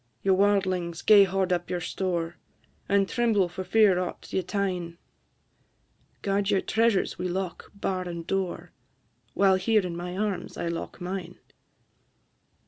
Ye 0.23 0.31
warldlings! 0.31 1.03
gae 1.03 1.25
hoard 1.25 1.53
up 1.53 1.69
your 1.69 1.79
store, 1.79 2.37
And 2.89 3.07
tremble 3.07 3.47
for 3.47 3.63
fear 3.63 3.99
aught 3.99 4.33
ye 4.33 4.41
tyne; 4.41 4.97
Guard 6.23 6.49
your 6.49 6.59
treasures 6.61 7.19
wi' 7.19 7.27
lock, 7.27 7.69
bar, 7.75 8.07
and 8.09 8.25
door, 8.25 8.71
While 9.35 9.57
here 9.57 9.85
in 9.85 9.95
my 9.95 10.17
arms 10.17 10.57
I 10.57 10.69
lock 10.69 10.99
mine!" 11.01 11.37